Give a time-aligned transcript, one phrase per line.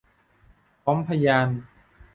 [0.83, 1.47] พร้อมพยาน